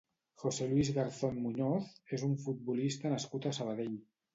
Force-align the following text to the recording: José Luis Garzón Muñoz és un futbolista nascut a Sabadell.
José 0.43 0.63
Luis 0.71 0.89
Garzón 0.95 1.39
Muñoz 1.43 1.95
és 2.19 2.27
un 2.31 2.37
futbolista 2.49 3.17
nascut 3.17 3.51
a 3.53 3.59
Sabadell. 3.63 4.07